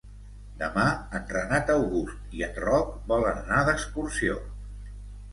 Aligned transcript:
Demà 0.59 0.85
en 1.17 1.25
Renat 1.33 1.67
August 1.73 2.33
i 2.37 2.41
en 2.47 2.57
Roc 2.63 2.89
volen 3.11 3.37
anar 3.43 3.59
d'excursió. 3.67 4.39